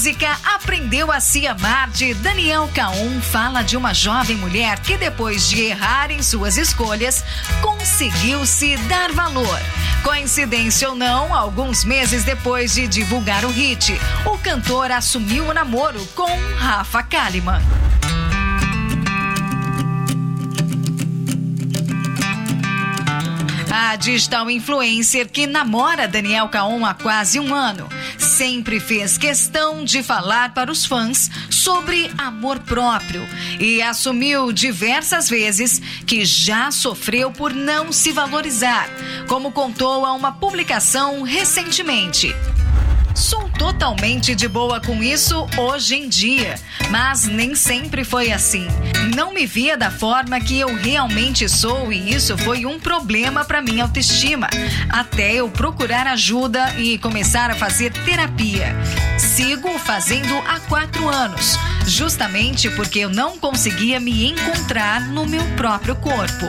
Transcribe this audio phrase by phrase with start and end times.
[0.00, 5.46] Música Aprendeu a Se Amar de Daniel Caon fala de uma jovem mulher que, depois
[5.46, 7.22] de errar em suas escolhas,
[7.60, 9.60] conseguiu se dar valor.
[10.02, 13.92] Coincidência ou não, alguns meses depois de divulgar o hit,
[14.24, 17.60] o cantor assumiu o namoro com Rafa Kalimann.
[23.90, 30.00] A digital influencer que namora Daniel Caon há quase um ano sempre fez questão de
[30.00, 33.20] falar para os fãs sobre amor próprio
[33.58, 38.88] e assumiu diversas vezes que já sofreu por não se valorizar,
[39.26, 42.32] como contou a uma publicação recentemente.
[43.20, 46.54] Sou totalmente de boa com isso hoje em dia,
[46.90, 48.66] mas nem sempre foi assim.
[49.14, 53.60] Não me via da forma que eu realmente sou e isso foi um problema para
[53.60, 54.48] minha autoestima,
[54.88, 58.74] até eu procurar ajuda e começar a fazer terapia.
[59.18, 65.94] Sigo fazendo há quatro anos, justamente porque eu não conseguia me encontrar no meu próprio
[65.94, 66.46] corpo.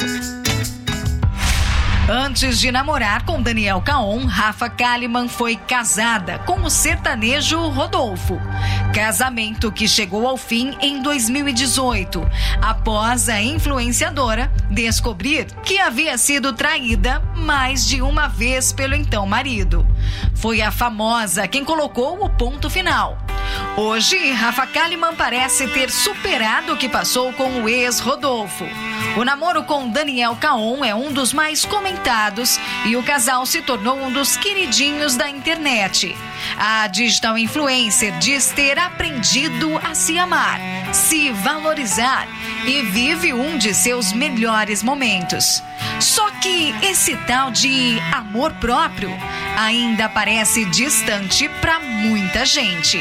[2.10, 8.40] Antes de namorar com Daniel Caon, Rafa Kalimann foi casada com o sertanejo Rodolfo.
[8.94, 12.28] Casamento que chegou ao fim em 2018,
[12.62, 19.86] após a influenciadora descobrir que havia sido traída mais de uma vez pelo então marido.
[20.36, 23.18] Foi a famosa quem colocou o ponto final.
[23.78, 28.66] Hoje, Rafa Kalimann parece ter superado o que passou com o ex-Rodolfo.
[29.18, 33.98] O namoro com Daniel Caon é um dos mais comentados e o casal se tornou
[33.98, 36.16] um dos queridinhos da internet.
[36.58, 40.60] A digital influencer diz ter aprendido a se amar,
[40.94, 42.26] se valorizar
[42.66, 45.62] e vive um de seus melhores momentos.
[46.00, 49.12] Só que esse tal de amor próprio
[49.58, 52.98] ainda parece distante para muita gente.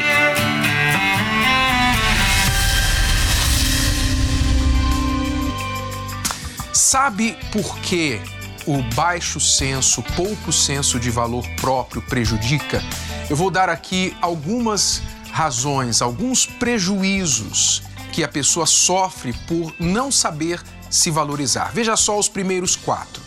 [6.83, 8.19] Sabe por que
[8.65, 12.83] o baixo senso, pouco senso de valor próprio prejudica?
[13.29, 14.99] Eu vou dar aqui algumas
[15.31, 20.59] razões, alguns prejuízos que a pessoa sofre por não saber
[20.89, 21.71] se valorizar.
[21.71, 23.21] Veja só os primeiros quatro.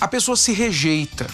[0.00, 1.26] A pessoa se rejeita.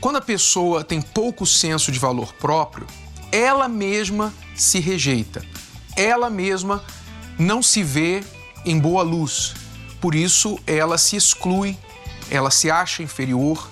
[0.00, 2.86] Quando a pessoa tem pouco senso de valor próprio,
[3.32, 5.44] ela mesma se rejeita.
[5.96, 6.84] Ela mesma
[7.36, 8.22] não se vê
[8.64, 9.57] em boa luz.
[10.00, 11.76] Por isso, ela se exclui,
[12.30, 13.68] ela se acha inferior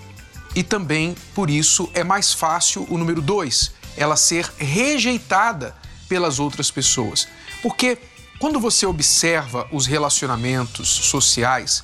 [0.54, 5.76] e também, por isso, é mais fácil o número dois, ela ser rejeitada
[6.08, 7.28] pelas outras pessoas.
[7.62, 7.98] Porque
[8.38, 11.82] quando você observa os relacionamentos sociais,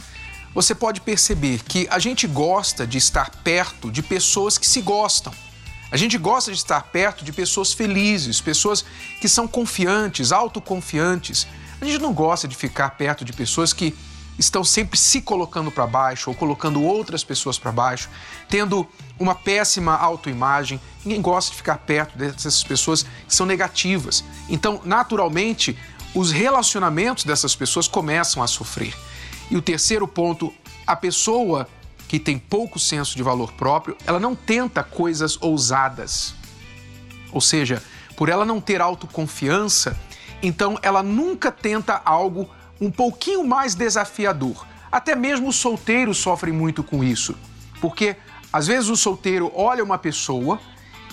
[0.54, 5.32] você pode perceber que a gente gosta de estar perto de pessoas que se gostam.
[5.90, 8.84] A gente gosta de estar perto de pessoas felizes, pessoas
[9.20, 11.46] que são confiantes, autoconfiantes.
[11.80, 13.94] A gente não gosta de ficar perto de pessoas que
[14.38, 18.08] estão sempre se colocando para baixo ou colocando outras pessoas para baixo,
[18.48, 18.86] tendo
[19.18, 20.80] uma péssima autoimagem.
[21.04, 24.24] Ninguém gosta de ficar perto dessas pessoas que são negativas.
[24.48, 25.78] Então, naturalmente,
[26.14, 28.94] os relacionamentos dessas pessoas começam a sofrer.
[29.50, 30.52] E o terceiro ponto,
[30.86, 31.68] a pessoa
[32.08, 36.34] que tem pouco senso de valor próprio, ela não tenta coisas ousadas.
[37.32, 37.82] Ou seja,
[38.16, 39.98] por ela não ter autoconfiança,
[40.42, 42.50] então ela nunca tenta algo
[42.82, 44.66] um pouquinho mais desafiador.
[44.90, 47.36] Até mesmo os solteiros sofrem muito com isso,
[47.80, 48.16] porque
[48.52, 50.60] às vezes o solteiro olha uma pessoa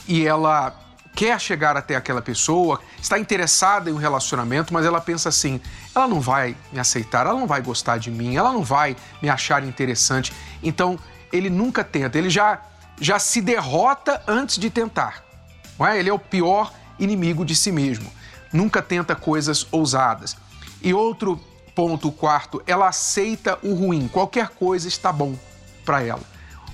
[0.08, 0.76] e ela
[1.16, 5.62] quer chegar até aquela pessoa, está interessada em um relacionamento, mas ela pensa assim:
[5.96, 9.30] ela não vai me aceitar, ela não vai gostar de mim, ela não vai me
[9.30, 10.34] achar interessante.
[10.64, 10.98] Então
[11.32, 12.62] ele nunca tenta, ele já,
[13.00, 15.24] já se derrota antes de tentar.
[15.78, 16.00] Não é?
[16.00, 18.12] Ele é o pior inimigo de si mesmo.
[18.52, 20.36] Nunca tenta coisas ousadas.
[20.82, 21.40] E outro
[21.80, 25.34] ponto quarto, ela aceita o ruim, qualquer coisa está bom
[25.86, 26.24] para ela.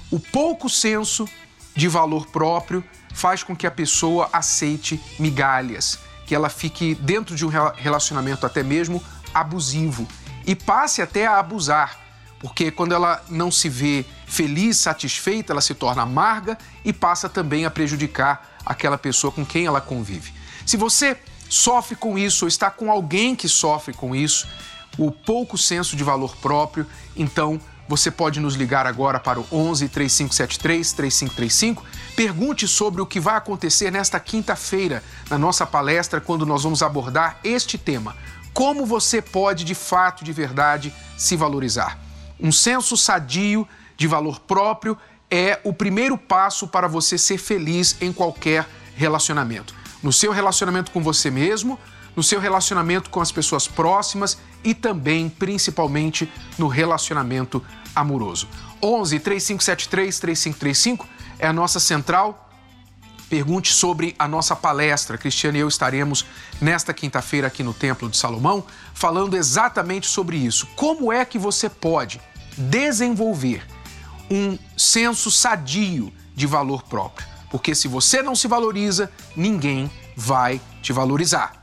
[0.10, 1.30] O pouco senso
[1.76, 7.46] de valor próprio faz com que a pessoa aceite migalhas, que ela fique dentro de
[7.46, 9.00] um relacionamento até mesmo
[9.32, 10.08] abusivo
[10.44, 12.00] e passe até a abusar,
[12.40, 17.64] porque quando ela não se vê feliz, satisfeita, ela se torna amarga e passa também
[17.64, 20.34] a prejudicar aquela pessoa com quem ela convive.
[20.66, 21.16] Se você
[21.48, 24.48] sofre com isso ou está com alguém que sofre com isso,
[24.98, 29.90] o pouco senso de valor próprio, então você pode nos ligar agora para o 11
[29.90, 31.86] 3573 3535.
[32.16, 37.40] Pergunte sobre o que vai acontecer nesta quinta-feira na nossa palestra, quando nós vamos abordar
[37.44, 38.16] este tema:
[38.54, 42.00] como você pode de fato, de verdade, se valorizar.
[42.40, 44.98] Um senso sadio de valor próprio
[45.30, 49.74] é o primeiro passo para você ser feliz em qualquer relacionamento.
[50.02, 51.80] No seu relacionamento com você mesmo,
[52.16, 57.64] no seu relacionamento com as pessoas próximas e também, principalmente, no relacionamento
[57.96, 58.50] amoroso.
[58.82, 61.08] 11 3573 3535
[61.40, 62.42] é a nossa central.
[63.30, 65.18] Pergunte sobre a nossa palestra.
[65.18, 66.26] Cristiane e eu estaremos
[66.60, 70.68] nesta quinta-feira aqui no Templo de Salomão falando exatamente sobre isso.
[70.76, 72.20] Como é que você pode
[72.58, 73.66] desenvolver
[74.30, 77.28] um senso sadio de valor próprio?
[77.50, 81.54] Porque se você não se valoriza, ninguém vai te valorizar.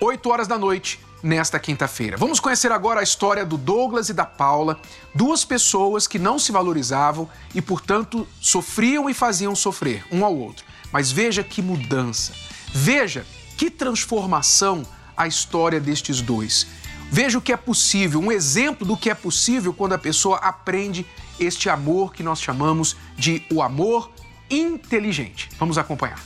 [0.00, 2.16] 8 horas da noite, nesta quinta-feira.
[2.16, 4.80] Vamos conhecer agora a história do Douglas e da Paula,
[5.14, 10.64] duas pessoas que não se valorizavam e, portanto, sofriam e faziam sofrer um ao outro.
[10.92, 12.32] Mas veja que mudança,
[12.72, 13.24] veja
[13.56, 14.82] que transformação
[15.16, 16.66] a história destes dois.
[17.10, 21.04] Veja o que é possível, um exemplo do que é possível quando a pessoa aprende
[21.38, 24.10] este amor que nós chamamos de o amor
[24.48, 25.48] inteligente.
[25.58, 26.20] Vamos acompanhar.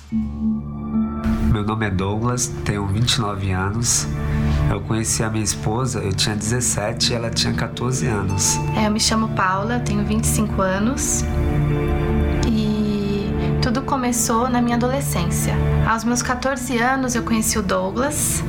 [1.52, 4.06] Meu nome é Douglas, tenho 29 anos.
[4.75, 8.56] Eu conheci a minha esposa, eu tinha 17 e ela tinha 14 anos.
[8.76, 11.23] É, eu me chamo Paula, tenho 25 anos.
[12.44, 13.31] E
[13.62, 15.55] tudo começou na minha adolescência.
[15.88, 18.43] Aos meus 14 anos eu conheci o Douglas.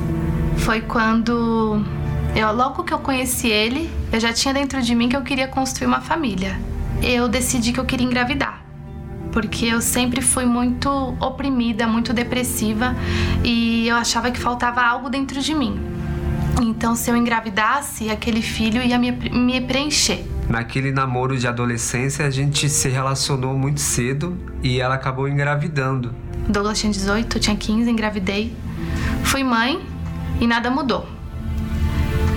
[0.56, 1.80] Foi quando
[2.34, 5.46] eu, logo que eu conheci ele, eu já tinha dentro de mim que eu queria
[5.46, 6.58] construir uma família.
[7.00, 8.66] Eu decidi que eu queria engravidar
[9.30, 10.88] porque eu sempre fui muito
[11.20, 12.96] oprimida, muito depressiva
[13.44, 15.95] e eu achava que faltava algo dentro de mim.
[16.60, 20.24] Então, se eu engravidasse, aquele filho ia me, me preencher.
[20.48, 26.14] Naquele namoro de adolescência, a gente se relacionou muito cedo e ela acabou engravidando.
[26.48, 28.54] Douglas tinha 18, eu tinha 15, engravidei.
[29.24, 29.84] Fui mãe
[30.40, 31.06] e nada mudou.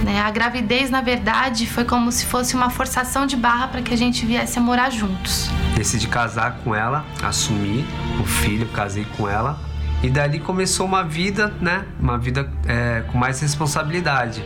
[0.03, 0.19] Né?
[0.19, 3.97] A gravidez, na verdade, foi como se fosse uma forçação de barra para que a
[3.97, 5.49] gente viesse a morar juntos.
[5.75, 7.85] Decidi casar com ela, assumi
[8.19, 9.68] o filho, casei com ela.
[10.01, 11.85] E dali começou uma vida, né?
[11.99, 14.43] Uma vida é, com mais responsabilidade.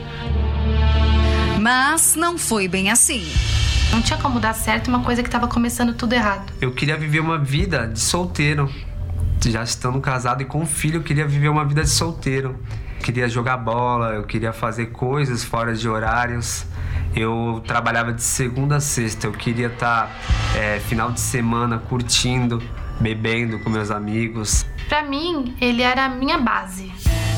[1.61, 3.23] Mas não foi bem assim.
[3.91, 6.51] Não tinha como dar certo uma coisa que estava começando tudo errado.
[6.59, 8.67] Eu queria viver uma vida de solteiro.
[9.45, 12.57] Já estando casado e com um filho, eu queria viver uma vida de solteiro.
[13.03, 16.65] Queria jogar bola, eu queria fazer coisas fora de horários.
[17.15, 19.27] Eu trabalhava de segunda a sexta.
[19.27, 22.63] Eu queria estar tá, é, final de semana curtindo,
[22.99, 24.65] bebendo com meus amigos.
[24.87, 26.91] Para mim, ele era a minha base.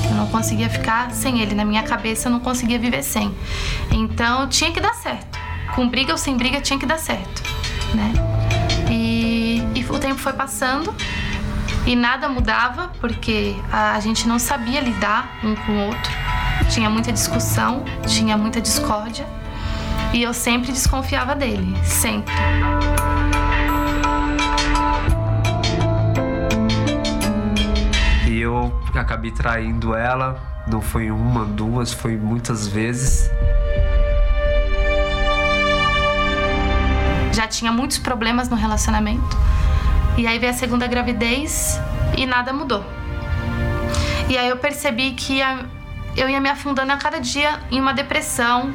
[0.10, 3.36] Eu não conseguia ficar sem ele na minha cabeça, eu não conseguia viver sem.
[3.92, 5.38] Então tinha que dar certo.
[5.74, 7.44] Com briga ou sem briga tinha que dar certo,
[7.94, 8.14] né?
[8.90, 10.94] E, e o tempo foi passando
[11.86, 16.12] e nada mudava porque a gente não sabia lidar um com o outro.
[16.70, 19.26] Tinha muita discussão, tinha muita discórdia.
[20.14, 22.34] E eu sempre desconfiava dele, sempre.
[28.94, 33.30] Eu acabei traindo ela, não foi uma, duas, foi muitas vezes.
[37.34, 39.38] Já tinha muitos problemas no relacionamento.
[40.18, 41.80] E aí veio a segunda gravidez
[42.18, 42.84] e nada mudou.
[44.30, 45.40] E aí eu percebi que
[46.16, 48.74] eu ia me afundando a cada dia em uma depressão,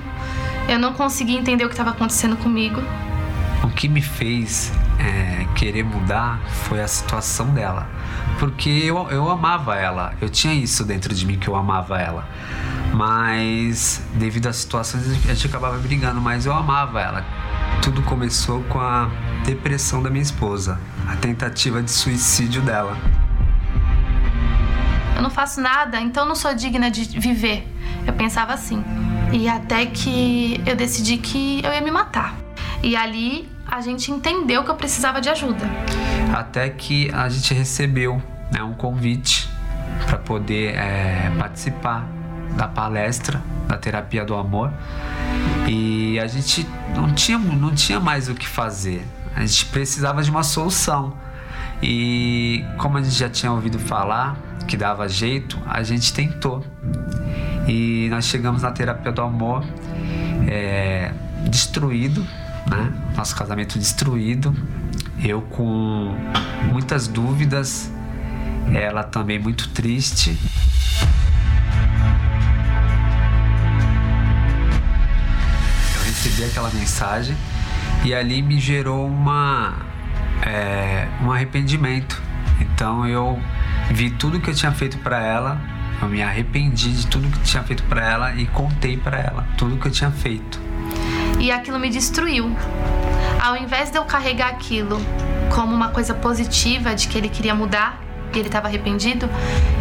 [0.68, 2.80] eu não conseguia entender o que estava acontecendo comigo.
[3.64, 7.88] O que me fez é, querer mudar foi a situação dela.
[8.38, 12.28] Porque eu, eu amava ela, eu tinha isso dentro de mim que eu amava ela.
[12.92, 17.24] Mas devido às situações a gente acabava brigando, mas eu amava ela.
[17.82, 19.10] Tudo começou com a
[19.44, 20.78] depressão da minha esposa,
[21.08, 22.96] a tentativa de suicídio dela.
[25.16, 27.66] Eu não faço nada, então não sou digna de viver.
[28.06, 28.82] Eu pensava assim.
[29.32, 32.34] E até que eu decidi que eu ia me matar.
[32.82, 35.64] E ali a gente entendeu que eu precisava de ajuda.
[36.34, 39.48] Até que a gente recebeu né, um convite
[40.06, 42.06] para poder é, participar
[42.56, 44.72] da palestra da terapia do amor
[45.68, 49.06] e a gente não tinha, não tinha mais o que fazer.
[49.36, 51.14] A gente precisava de uma solução.
[51.80, 54.36] E como a gente já tinha ouvido falar
[54.66, 56.64] que dava jeito, a gente tentou.
[57.68, 59.64] E nós chegamos na terapia do amor.
[60.48, 61.12] É,
[61.48, 62.26] destruído,
[62.70, 62.92] né?
[63.16, 64.54] Nosso casamento destruído.
[65.22, 66.14] Eu com
[66.70, 67.90] muitas dúvidas,
[68.72, 70.38] ela também muito triste.
[75.96, 77.36] Eu recebi aquela mensagem
[78.04, 79.74] e ali me gerou uma
[80.42, 82.22] é, um arrependimento.
[82.60, 83.38] Então eu
[83.90, 85.60] vi tudo que eu tinha feito para ela,
[86.00, 89.46] eu me arrependi de tudo que eu tinha feito para ela e contei para ela
[89.58, 90.69] tudo que eu tinha feito.
[91.40, 92.54] E aquilo me destruiu.
[93.42, 95.00] Ao invés de eu carregar aquilo
[95.54, 98.00] como uma coisa positiva de que ele queria mudar
[98.32, 99.28] e ele estava arrependido,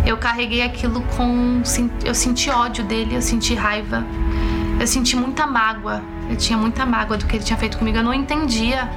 [0.05, 1.61] eu carreguei aquilo com
[2.03, 4.03] eu senti ódio dele, eu senti raiva.
[4.79, 6.01] Eu senti muita mágoa.
[6.29, 7.97] Eu tinha muita mágoa do que ele tinha feito comigo.
[7.97, 8.89] Eu não entendia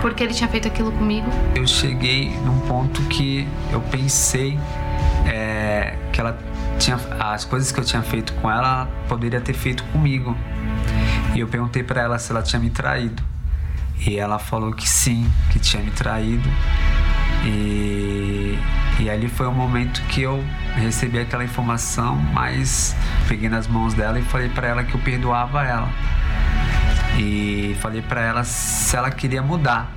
[0.00, 1.30] porque ele tinha feito aquilo comigo.
[1.54, 4.58] Eu cheguei num ponto que eu pensei
[5.26, 6.38] é, que ela
[6.78, 10.36] tinha as coisas que eu tinha feito com ela, ela poderia ter feito comigo.
[11.38, 13.22] E eu perguntei para ela se ela tinha me traído.
[14.04, 16.48] E ela falou que sim, que tinha me traído.
[17.44, 18.58] E,
[18.98, 22.96] e ali foi o momento que eu recebi aquela informação, mas
[23.28, 25.88] peguei nas mãos dela e falei para ela que eu perdoava ela.
[27.16, 29.92] E falei para ela se ela queria mudar.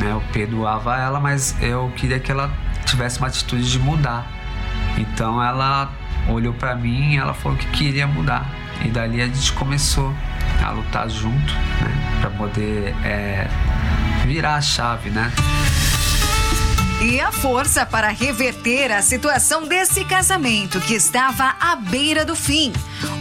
[0.00, 0.12] Né?
[0.12, 2.48] Eu perdoava ela, mas eu queria que ela
[2.84, 4.24] tivesse uma atitude de mudar.
[4.96, 5.90] Então ela
[6.28, 8.48] olhou para mim e ela falou que queria mudar.
[8.84, 10.14] E dali a gente começou
[10.64, 12.18] a lutar junto, né?
[12.20, 13.48] Para poder é,
[14.24, 15.32] virar a chave, né?
[17.00, 22.72] E a força para reverter a situação desse casamento que estava à beira do fim.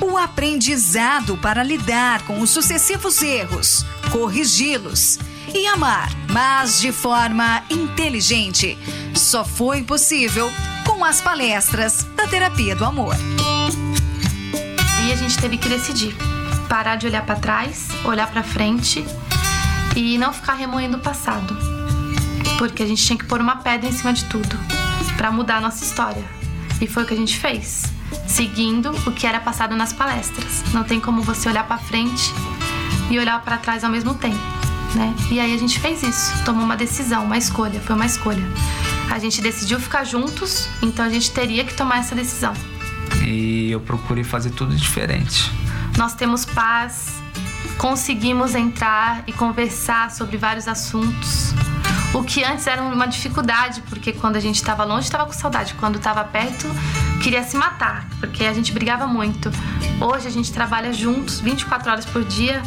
[0.02, 5.20] O aprendizado para lidar com os sucessivos erros, corrigi-los
[5.54, 8.76] e amar, mas de forma inteligente.
[9.14, 10.52] Só foi possível
[10.84, 13.16] com as palestras da terapia do amor.
[15.06, 16.16] E a gente teve que decidir
[16.68, 19.06] parar de olhar para trás, olhar para frente
[19.96, 21.78] e não ficar remoendo o passado
[22.58, 24.58] porque a gente tinha que pôr uma pedra em cima de tudo
[25.16, 26.24] para mudar a nossa história.
[26.82, 27.84] E foi o que a gente fez,
[28.28, 30.64] seguindo o que era passado nas palestras.
[30.74, 32.34] Não tem como você olhar para frente
[33.10, 34.38] e olhar para trás ao mesmo tempo,
[34.96, 35.14] né?
[35.32, 38.44] E aí a gente fez isso, tomou uma decisão, uma escolha, foi uma escolha.
[39.10, 42.54] A gente decidiu ficar juntos, então a gente teria que tomar essa decisão.
[43.26, 45.52] E eu procurei fazer tudo diferente.
[45.98, 47.22] Nós temos paz,
[47.78, 51.54] conseguimos entrar e conversar sobre vários assuntos
[52.14, 55.74] o que antes era uma dificuldade, porque quando a gente estava longe, estava com saudade.
[55.76, 56.68] Quando estava perto,
[57.22, 59.52] queria se matar, porque a gente brigava muito.
[60.00, 62.62] Hoje a gente trabalha juntos 24 horas por dia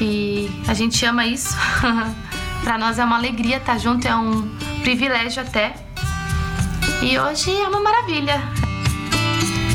[0.00, 1.56] e a gente ama isso.
[2.62, 4.48] Para nós é uma alegria estar junto, é um
[4.82, 5.74] privilégio até.
[7.02, 8.63] E hoje é uma maravilha.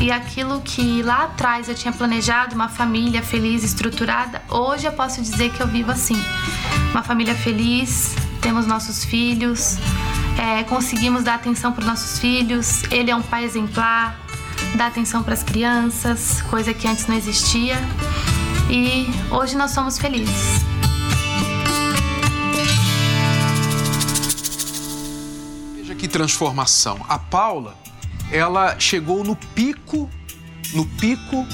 [0.00, 5.20] E aquilo que lá atrás eu tinha planejado, uma família feliz, estruturada, hoje eu posso
[5.20, 6.16] dizer que eu vivo assim.
[6.90, 9.76] Uma família feliz, temos nossos filhos,
[10.38, 12.82] é, conseguimos dar atenção para os nossos filhos.
[12.90, 14.18] Ele é um pai exemplar,
[14.74, 17.76] dá atenção para as crianças, coisa que antes não existia.
[18.70, 20.64] E hoje nós somos felizes.
[25.76, 27.04] Veja que transformação.
[27.06, 27.76] A Paula,
[28.32, 30.08] ela chegou no pico,
[30.74, 31.46] no pico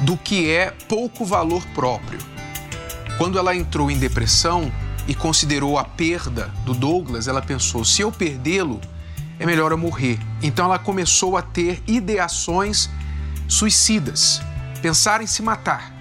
[0.00, 2.18] do que é pouco valor próprio.
[3.18, 4.72] Quando ela entrou em depressão,
[5.06, 8.80] e considerou a perda do Douglas, ela pensou: se eu perdê-lo,
[9.38, 10.18] é melhor eu morrer.
[10.42, 12.88] Então ela começou a ter ideações
[13.48, 14.40] suicidas,
[14.80, 15.92] pensar em se matar,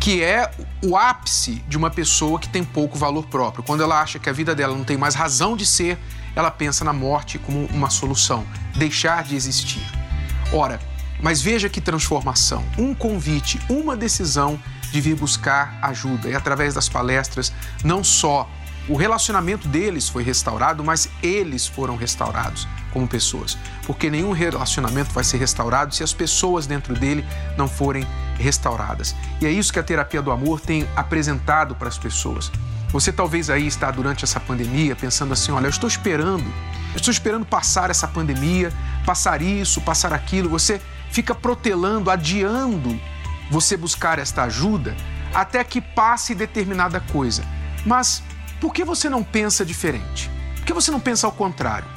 [0.00, 0.50] que é
[0.82, 3.62] o ápice de uma pessoa que tem pouco valor próprio.
[3.62, 5.98] Quando ela acha que a vida dela não tem mais razão de ser,
[6.34, 8.46] ela pensa na morte como uma solução,
[8.76, 9.82] deixar de existir.
[10.52, 10.80] Ora,
[11.22, 14.58] mas veja que transformação, um convite, uma decisão
[14.90, 16.28] de vir buscar ajuda.
[16.28, 17.52] E através das palestras,
[17.84, 18.48] não só
[18.88, 23.56] o relacionamento deles foi restaurado, mas eles foram restaurados como pessoas.
[23.86, 27.24] Porque nenhum relacionamento vai ser restaurado se as pessoas dentro dele
[27.56, 28.06] não forem
[28.38, 29.14] restauradas.
[29.40, 32.50] E é isso que a terapia do amor tem apresentado para as pessoas.
[32.92, 36.44] Você talvez aí está durante essa pandemia pensando assim: olha, eu estou esperando,
[36.92, 38.72] eu estou esperando passar essa pandemia,
[39.06, 40.48] passar isso, passar aquilo.
[40.48, 40.80] Você
[41.10, 42.98] fica protelando, adiando
[43.50, 44.96] você buscar esta ajuda
[45.32, 47.44] até que passe determinada coisa.
[47.86, 48.22] Mas
[48.60, 50.30] por que você não pensa diferente?
[50.56, 51.88] Por que você não pensa ao contrário?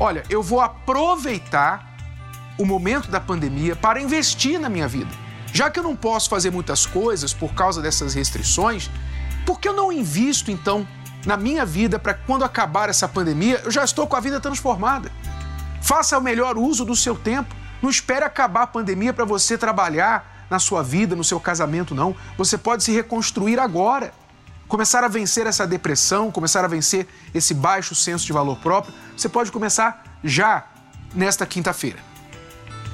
[0.00, 1.96] Olha, eu vou aproveitar
[2.58, 5.10] o momento da pandemia para investir na minha vida.
[5.52, 8.90] Já que eu não posso fazer muitas coisas por causa dessas restrições,
[9.48, 10.86] por que eu não invisto então
[11.24, 15.10] na minha vida para quando acabar essa pandemia eu já estou com a vida transformada?
[15.80, 17.56] Faça o melhor uso do seu tempo.
[17.80, 22.14] Não espere acabar a pandemia para você trabalhar na sua vida, no seu casamento, não.
[22.36, 24.12] Você pode se reconstruir agora.
[24.66, 28.92] Começar a vencer essa depressão, começar a vencer esse baixo senso de valor próprio.
[29.16, 30.66] Você pode começar já
[31.14, 32.00] nesta quinta-feira.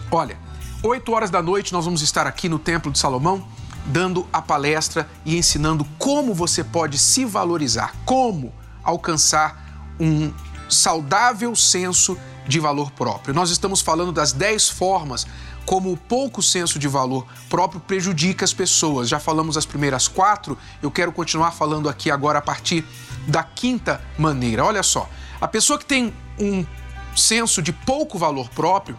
[0.09, 0.39] Olha,
[0.85, 3.45] 8 horas da noite nós vamos estar aqui no Templo de Salomão
[3.87, 10.33] dando a palestra e ensinando como você pode se valorizar, como alcançar um
[10.69, 13.35] saudável senso de valor próprio.
[13.35, 15.27] Nós estamos falando das 10 formas
[15.65, 19.09] como o pouco senso de valor próprio prejudica as pessoas.
[19.09, 22.85] Já falamos as primeiras quatro, eu quero continuar falando aqui agora a partir
[23.27, 24.65] da quinta maneira.
[24.65, 25.09] Olha só,
[25.41, 26.67] a pessoa que tem um
[27.17, 28.97] senso de pouco valor próprio,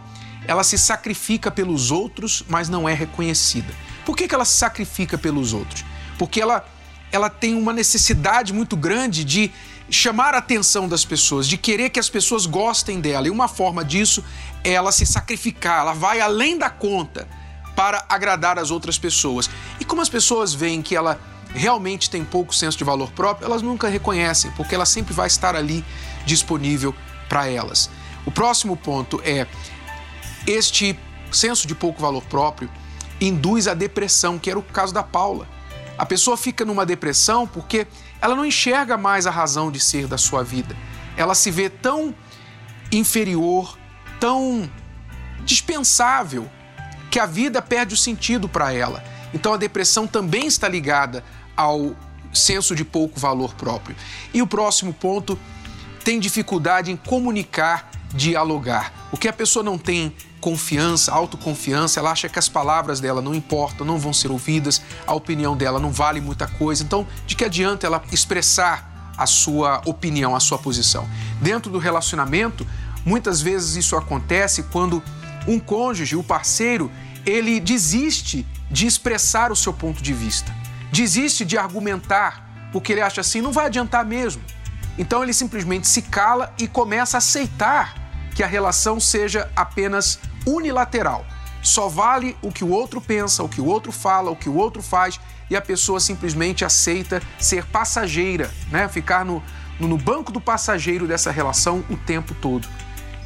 [0.47, 3.73] ela se sacrifica pelos outros, mas não é reconhecida.
[4.05, 5.83] Por que, que ela se sacrifica pelos outros?
[6.17, 6.65] Porque ela,
[7.11, 9.51] ela tem uma necessidade muito grande de
[9.89, 13.27] chamar a atenção das pessoas, de querer que as pessoas gostem dela.
[13.27, 14.23] E uma forma disso
[14.63, 17.27] é ela se sacrificar, ela vai além da conta
[17.75, 19.49] para agradar as outras pessoas.
[19.79, 21.19] E como as pessoas veem que ela
[21.53, 25.55] realmente tem pouco senso de valor próprio, elas nunca reconhecem, porque ela sempre vai estar
[25.55, 25.85] ali
[26.25, 26.93] disponível
[27.29, 27.89] para elas.
[28.25, 29.47] O próximo ponto é
[30.47, 30.97] este
[31.31, 32.69] senso de pouco valor próprio
[33.19, 35.47] induz a depressão, que era o caso da Paula.
[35.97, 37.87] A pessoa fica numa depressão porque
[38.21, 40.75] ela não enxerga mais a razão de ser da sua vida.
[41.15, 42.13] Ela se vê tão
[42.91, 43.77] inferior,
[44.19, 44.69] tão
[45.43, 46.49] dispensável,
[47.09, 49.01] que a vida perde o sentido para ela.
[49.33, 51.23] Então a depressão também está ligada
[51.55, 51.95] ao
[52.33, 53.95] senso de pouco valor próprio.
[54.33, 55.39] E o próximo ponto
[56.03, 59.07] tem dificuldade em comunicar, dialogar.
[59.11, 60.13] O que a pessoa não tem
[60.45, 65.15] confiança, autoconfiança, ela acha que as palavras dela não importam, não vão ser ouvidas, a
[65.15, 66.83] opinião dela não vale muita coisa.
[66.83, 71.09] Então, de que adianta ela expressar a sua opinião, a sua posição?
[71.41, 72.63] Dentro do relacionamento,
[73.03, 75.01] muitas vezes isso acontece quando
[75.47, 76.91] um cônjuge, o parceiro,
[77.25, 80.55] ele desiste de expressar o seu ponto de vista,
[80.91, 84.43] desiste de argumentar, porque ele acha assim, não vai adiantar mesmo.
[84.95, 87.95] Então ele simplesmente se cala e começa a aceitar
[88.35, 91.25] que a relação seja apenas unilateral.
[91.61, 94.55] Só vale o que o outro pensa, o que o outro fala, o que o
[94.55, 98.87] outro faz e a pessoa simplesmente aceita ser passageira, né?
[98.87, 99.41] Ficar no,
[99.79, 102.67] no banco do passageiro dessa relação o tempo todo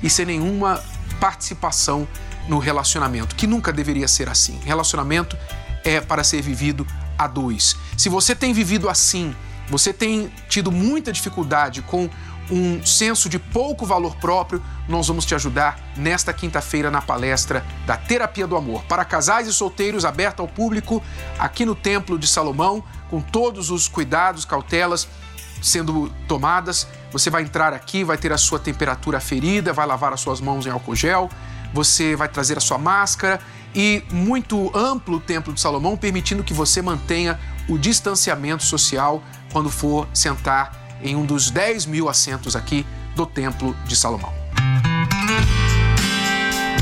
[0.01, 0.81] e sem nenhuma
[1.19, 2.07] participação
[2.47, 4.59] no relacionamento, que nunca deveria ser assim.
[4.63, 5.37] Relacionamento
[5.83, 6.85] é para ser vivido
[7.17, 7.75] a dois.
[7.97, 9.35] Se você tem vivido assim,
[9.69, 12.09] você tem tido muita dificuldade com
[12.51, 17.95] um senso de pouco valor próprio, nós vamos te ajudar nesta quinta-feira na palestra da
[17.95, 18.83] Terapia do Amor.
[18.83, 21.01] Para casais e solteiros, aberta ao público,
[21.37, 25.07] aqui no Templo de Salomão, com todos os cuidados, cautelas
[25.61, 26.87] sendo tomadas.
[27.11, 30.65] Você vai entrar aqui, vai ter a sua temperatura ferida, vai lavar as suas mãos
[30.65, 31.29] em álcool gel,
[31.73, 33.39] você vai trazer a sua máscara
[33.75, 39.69] e muito amplo o Templo de Salomão, permitindo que você mantenha o distanciamento social quando
[39.69, 42.85] for sentar em um dos 10 mil assentos aqui
[43.15, 44.33] do Templo de Salomão.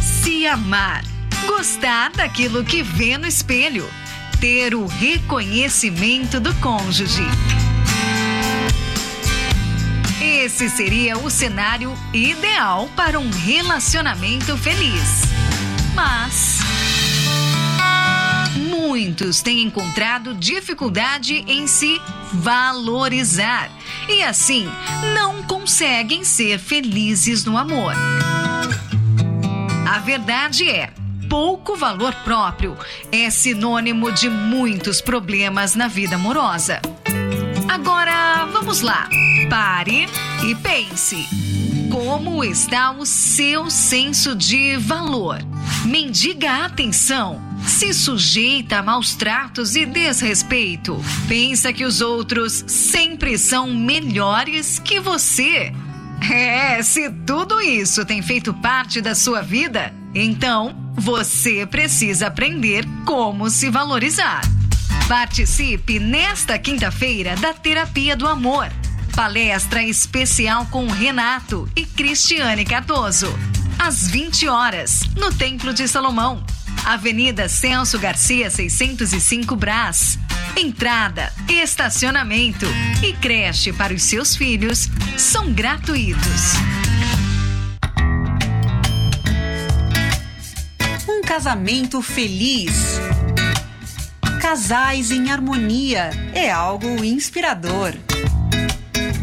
[0.02, 1.04] Se amar,
[1.46, 3.90] gostar daquilo que vê no espelho,
[4.40, 7.24] ter o reconhecimento do cônjuge.
[10.22, 15.24] Esse seria o cenário ideal para um relacionamento feliz.
[15.94, 16.60] Mas
[18.58, 22.00] muitos têm encontrado dificuldade em se
[22.32, 23.70] valorizar
[24.08, 24.68] e assim
[25.14, 27.94] não conseguem ser felizes no amor.
[29.90, 30.92] A verdade é,
[31.30, 32.78] pouco valor próprio
[33.12, 36.82] é sinônimo de muitos problemas na vida amorosa.
[37.68, 39.10] Agora, vamos lá.
[39.50, 40.08] Pare
[40.46, 41.28] e pense.
[41.90, 45.40] Como está o seu senso de valor?
[45.86, 51.04] Mendiga atenção se sujeita a maus tratos e desrespeito.
[51.28, 55.74] Pensa que os outros sempre são melhores que você.
[56.32, 63.50] É, se tudo isso tem feito parte da sua vida, então você precisa aprender como
[63.50, 64.42] se valorizar.
[65.08, 68.70] Participe nesta quinta-feira da Terapia do Amor.
[69.16, 73.28] Palestra especial com Renato e Cristiane Cardoso.
[73.80, 76.44] Às 20 horas, no Templo de Salomão.
[76.88, 80.18] Avenida Celso Garcia 605 Brás.
[80.56, 82.66] Entrada, estacionamento
[83.04, 86.54] e creche para os seus filhos são gratuitos.
[91.10, 93.02] Um casamento feliz.
[94.42, 97.96] Casais em harmonia é algo inspirador.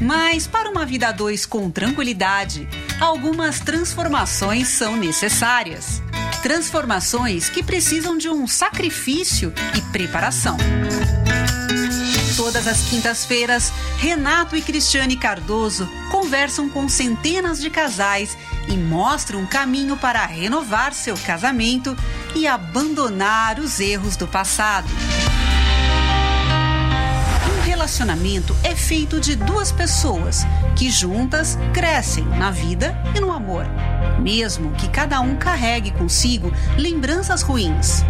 [0.02, 2.68] Mas para uma vida a dois com tranquilidade,
[3.00, 6.03] algumas transformações são necessárias.
[6.44, 10.58] Transformações que precisam de um sacrifício e preparação.
[12.36, 18.36] Todas as quintas-feiras, Renato e Cristiane Cardoso conversam com centenas de casais
[18.68, 21.96] e mostram um caminho para renovar seu casamento
[22.34, 24.86] e abandonar os erros do passado.
[27.56, 30.44] Um relacionamento é feito de duas pessoas
[30.76, 33.66] que juntas crescem na vida e no amor,
[34.20, 38.04] mesmo que cada um carregue consigo lembranças ruins.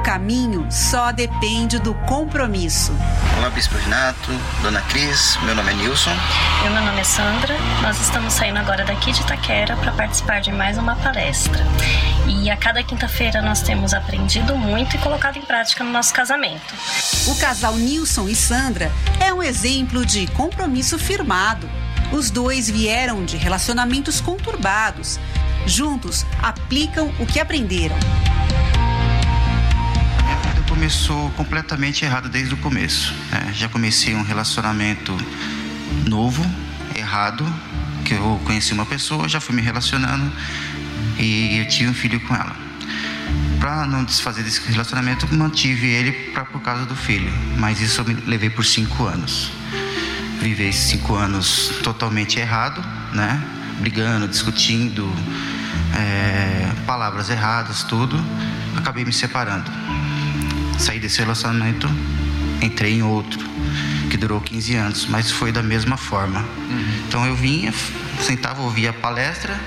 [0.00, 2.90] O caminho só depende do compromisso.
[3.36, 4.32] Olá, Bispo Renato,
[4.62, 6.10] Dona Cris, meu nome é Nilson.
[6.64, 7.54] E meu nome é Sandra.
[7.82, 11.62] Nós estamos saindo agora daqui de Itaquera para participar de mais uma palestra.
[12.26, 16.74] E a cada quinta-feira nós temos aprendido muito e colocado em prática no nosso casamento.
[17.26, 21.68] O casal Nilson e Sandra é um exemplo de compromisso firmado.
[22.10, 25.20] Os dois vieram de relacionamentos conturbados.
[25.66, 27.96] Juntos, aplicam o que aprenderam
[30.80, 33.12] começou completamente errado desde o começo.
[33.30, 33.52] Né?
[33.54, 35.14] Já comecei um relacionamento
[36.08, 36.42] novo,
[36.96, 37.44] errado,
[38.02, 40.32] que eu conheci uma pessoa, já fui me relacionando
[41.18, 42.56] e eu tive um filho com ela.
[43.60, 48.06] Para não desfazer desse relacionamento, mantive ele pra, por causa do filho, mas isso eu
[48.06, 49.52] me levei por cinco anos.
[50.40, 53.38] Vivi esses cinco anos totalmente errado, né?
[53.80, 55.12] Brigando, discutindo,
[55.94, 58.18] é, palavras erradas, tudo.
[58.78, 59.70] Acabei me separando
[60.80, 61.86] saí desse relacionamento,
[62.62, 63.38] entrei em outro,
[64.10, 66.40] que durou 15 anos, mas foi da mesma forma.
[66.40, 67.02] Uhum.
[67.06, 67.72] Então eu vinha,
[68.20, 69.60] sentava, ouvia a palestra,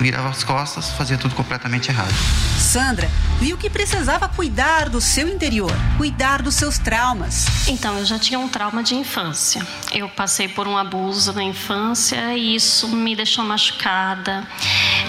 [0.00, 2.12] virava as costas, fazia tudo completamente errado.
[2.58, 3.08] Sandra
[3.40, 7.46] viu que precisava cuidar do seu interior, cuidar dos seus traumas.
[7.68, 9.64] Então, eu já tinha um trauma de infância.
[9.92, 14.46] Eu passei por um abuso na infância e isso me deixou machucada.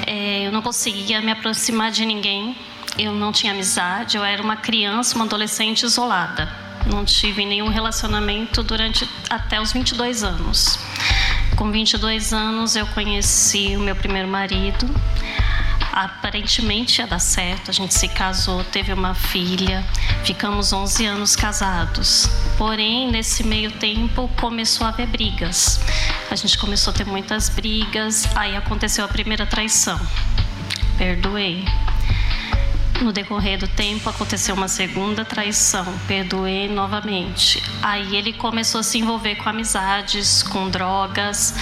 [0.06, 2.56] É, eu não conseguia me aproximar de ninguém
[2.98, 6.50] eu não tinha amizade, eu era uma criança, uma adolescente isolada.
[6.86, 10.80] Não tive nenhum relacionamento durante até os 22 anos.
[11.56, 14.90] Com 22 anos eu conheci o meu primeiro marido.
[15.92, 19.84] Aparentemente ia dar certo, a gente se casou, teve uma filha,
[20.24, 22.30] ficamos 11 anos casados.
[22.58, 25.80] Porém, nesse meio tempo começou a haver brigas.
[26.30, 30.00] A gente começou a ter muitas brigas, aí aconteceu a primeira traição.
[30.98, 31.66] Perdoei.
[33.02, 37.62] No decorrer do tempo aconteceu uma segunda traição, perdoei novamente.
[37.82, 41.54] Aí ele começou a se envolver com amizades, com drogas.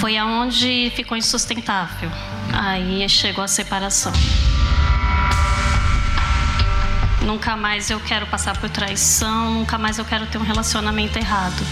[0.00, 2.10] Foi aonde ficou insustentável.
[2.52, 4.12] Aí chegou a separação.
[7.22, 11.66] Nunca mais eu quero passar por traição, nunca mais eu quero ter um relacionamento errado.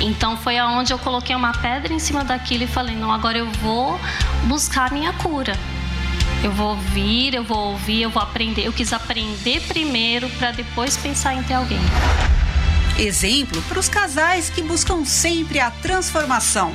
[0.00, 3.46] Então foi aonde eu coloquei uma pedra em cima daquilo e falei: "Não, agora eu
[3.62, 3.98] vou
[4.44, 5.56] buscar a minha cura".
[6.42, 8.66] Eu vou ouvir, eu vou ouvir, eu vou aprender.
[8.66, 11.78] Eu quis aprender primeiro para depois pensar em ter alguém.
[12.98, 16.74] Exemplo para os casais que buscam sempre a transformação.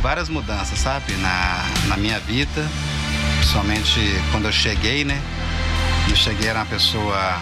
[0.00, 2.66] Várias mudanças, sabe, na, na minha vida,
[3.38, 4.00] principalmente
[4.32, 5.20] quando eu cheguei, né?
[6.08, 7.40] Eu cheguei era uma pessoa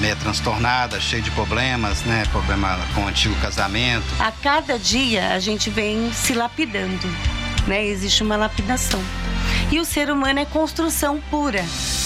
[0.00, 2.24] meio transtornada, cheia de problemas, né?
[2.30, 4.06] Problema com o antigo casamento.
[4.20, 7.06] A cada dia a gente vem se lapidando,
[7.66, 7.84] né?
[7.84, 9.02] Existe uma lapidação
[9.70, 11.64] e o ser humano é construção pura.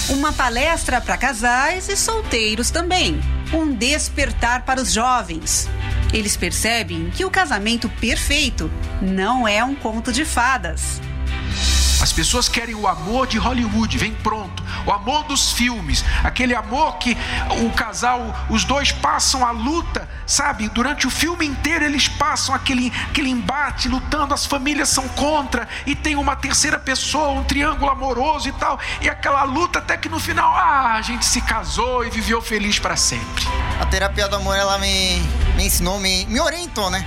[0.09, 3.21] Uma palestra para casais e solteiros também.
[3.53, 5.69] Um despertar para os jovens.
[6.13, 8.71] Eles percebem que o casamento perfeito
[9.01, 11.01] não é um conto de fadas.
[12.01, 14.63] As pessoas querem o amor de Hollywood, vem pronto.
[14.87, 17.17] O amor dos filmes, aquele amor que
[17.63, 20.69] o casal, os dois passam a luta, sabe?
[20.69, 25.95] Durante o filme inteiro eles passam aquele, aquele embate, lutando, as famílias são contra, e
[25.95, 30.19] tem uma terceira pessoa, um triângulo amoroso e tal, e aquela luta até que no
[30.19, 33.45] final, ah, a gente se casou e viveu feliz para sempre.
[33.79, 35.21] A terapia do amor, ela me,
[35.55, 37.05] me ensinou, me, me orientou, né?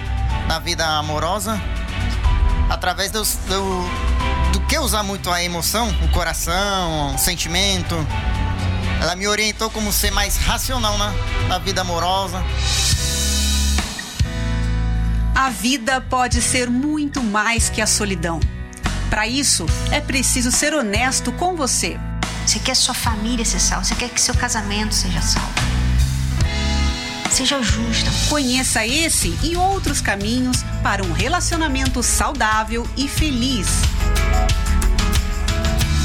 [0.48, 1.60] Na vida amorosa,
[2.70, 4.13] através dos, do,
[4.54, 7.96] do que usar muito a emoção, o coração, o sentimento.
[9.02, 11.12] Ela me orientou como ser mais racional na,
[11.50, 12.42] na vida amorosa.
[15.36, 18.40] A vida pode ser muito mais que a solidão.
[19.10, 22.00] Para isso, é preciso ser honesto com você.
[22.46, 25.50] Você quer sua família ser salva, você quer que seu casamento seja salvo.
[27.32, 28.12] Seja justa.
[28.30, 33.68] Conheça esse e outros caminhos para um relacionamento saudável e feliz.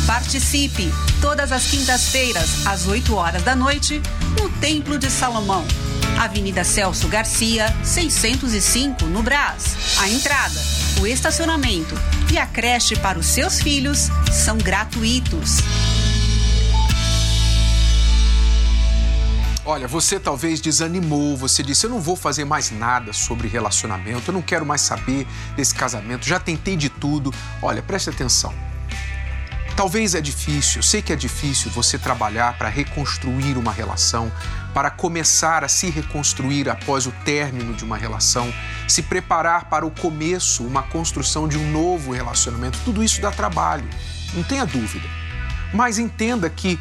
[0.08, 0.90] Participe!
[1.20, 4.00] Todas as quintas-feiras, às 8 horas da noite,
[4.40, 5.62] no Templo de Salomão.
[6.18, 9.76] Avenida Celso Garcia, 605, no Brás.
[10.00, 10.58] A entrada,
[10.98, 11.94] o estacionamento
[12.32, 15.58] e a creche para os seus filhos são gratuitos.
[19.66, 24.32] Olha, você talvez desanimou, você disse: Eu não vou fazer mais nada sobre relacionamento, eu
[24.34, 27.30] não quero mais saber desse casamento, já tentei de tudo.
[27.60, 28.67] Olha, preste atenção
[29.78, 34.28] Talvez é difícil, sei que é difícil você trabalhar para reconstruir uma relação,
[34.74, 38.52] para começar a se reconstruir após o término de uma relação,
[38.88, 42.76] se preparar para o começo, uma construção de um novo relacionamento.
[42.84, 43.88] Tudo isso dá trabalho,
[44.34, 45.06] não tenha dúvida.
[45.72, 46.76] Mas entenda que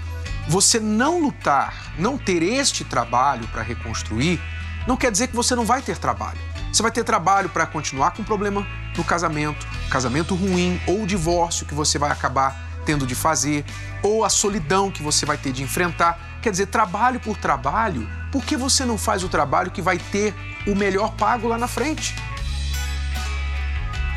[0.48, 4.42] você não lutar, não ter este trabalho para reconstruir,
[4.88, 6.40] não quer dizer que você não vai ter trabalho.
[6.74, 8.66] Você vai ter trabalho para continuar com problema
[8.98, 13.66] no casamento, casamento ruim ou divórcio que você vai acabar tendo de fazer,
[14.02, 16.40] ou a solidão que você vai ter de enfrentar.
[16.42, 20.34] Quer dizer, trabalho por trabalho, por que você não faz o trabalho que vai ter
[20.66, 22.16] o melhor pago lá na frente?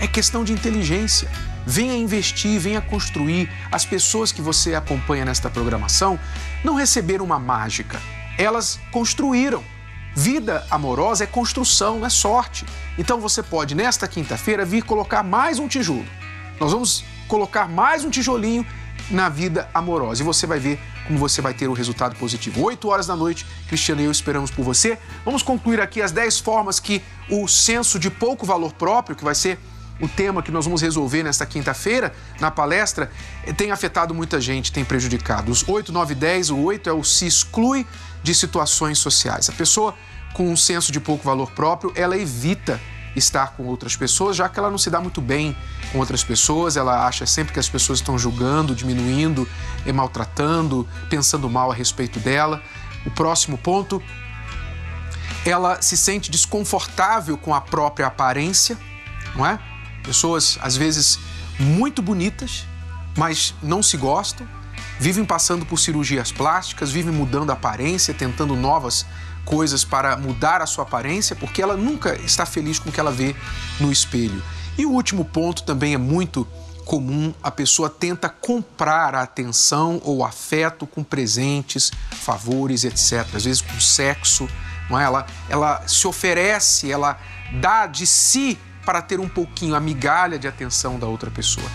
[0.00, 1.28] É questão de inteligência.
[1.66, 3.50] Venha investir, venha construir.
[3.72, 6.18] As pessoas que você acompanha nesta programação
[6.62, 8.00] não receberam uma mágica,
[8.38, 9.64] elas construíram.
[10.14, 12.64] Vida amorosa é construção, não é sorte.
[12.96, 16.06] Então você pode, nesta quinta-feira, vir colocar mais um tijolo.
[16.61, 18.66] Nós vamos colocar mais um tijolinho
[19.08, 22.60] na vida amorosa e você vai ver como você vai ter o resultado positivo.
[22.60, 24.98] 8 horas da noite, Cristiano e eu esperamos por você.
[25.24, 29.36] Vamos concluir aqui as 10 formas que o senso de pouco valor próprio, que vai
[29.36, 29.60] ser
[30.00, 33.10] o tema que nós vamos resolver nesta quinta-feira na palestra
[33.46, 35.52] eh, tem afetado muita gente, tem prejudicado.
[35.52, 37.86] Os 8, 9, 10, o 8 é o se exclui
[38.24, 39.48] de situações sociais.
[39.48, 39.94] A pessoa
[40.32, 42.80] com um senso de pouco valor próprio, ela evita
[43.16, 45.57] estar com outras pessoas, já que ela não se dá muito bem
[45.92, 49.49] com outras pessoas, ela acha sempre que as pessoas estão julgando, diminuindo,
[49.85, 52.62] e maltratando, pensando mal a respeito dela.
[53.05, 54.03] O próximo ponto,
[55.44, 58.79] ela se sente desconfortável com a própria aparência,
[59.35, 59.59] não é?
[60.03, 61.18] Pessoas, às vezes,
[61.59, 62.66] muito bonitas,
[63.16, 64.46] mas não se gostam,
[64.99, 69.07] vivem passando por cirurgias plásticas, vivem mudando a aparência, tentando novas
[69.50, 73.10] coisas para mudar a sua aparência, porque ela nunca está feliz com o que ela
[73.10, 73.34] vê
[73.80, 74.40] no espelho.
[74.78, 76.46] E o último ponto também é muito
[76.84, 83.26] comum, a pessoa tenta comprar a atenção ou afeto com presentes, favores, etc.
[83.34, 84.48] Às vezes com sexo,
[84.88, 85.02] não é?
[85.02, 87.18] ela, ela se oferece, ela
[87.60, 91.68] dá de si para ter um pouquinho a migalha de atenção da outra pessoa.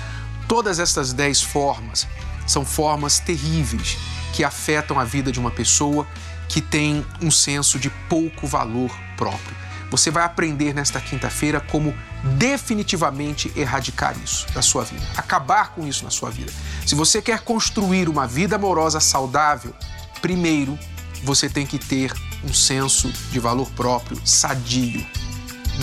[0.48, 2.08] Todas estas dez formas
[2.48, 3.98] são formas terríveis
[4.36, 6.06] que afetam a vida de uma pessoa
[6.50, 9.56] que tem um senso de pouco valor próprio.
[9.90, 11.96] Você vai aprender nesta quinta-feira como
[12.38, 16.52] definitivamente erradicar isso da sua vida, acabar com isso na sua vida.
[16.86, 19.74] Se você quer construir uma vida amorosa saudável,
[20.22, 20.78] primeiro
[21.24, 22.12] você tem que ter
[22.44, 25.06] um senso de valor próprio sadio.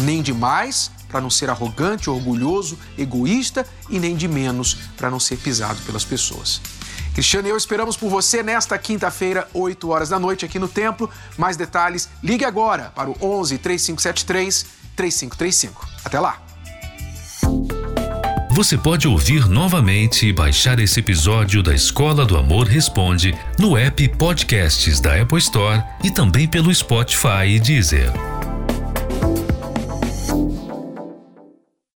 [0.03, 5.21] Nem de mais para não ser arrogante, orgulhoso, egoísta e nem de menos para não
[5.21, 6.61] ser pisado pelas pessoas.
[7.15, 11.11] Cristiano e eu esperamos por você nesta quinta-feira, 8 horas da noite, aqui no Templo.
[11.37, 15.89] Mais detalhes, ligue agora para o 11 3573 3535.
[16.05, 16.43] Até lá!
[18.55, 24.07] Você pode ouvir novamente e baixar esse episódio da Escola do Amor Responde no app
[24.11, 28.13] Podcasts da Apple Store e também pelo Spotify e Deezer.